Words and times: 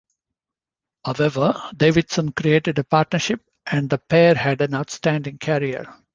However, 1.05 1.53
Davidson 1.77 2.31
created 2.31 2.79
a 2.79 2.83
partnership 2.83 3.41
and 3.71 3.87
the 3.87 3.99
pair 3.99 4.33
had 4.33 4.59
an 4.61 4.73
outstanding 4.73 5.37
career. 5.37 5.93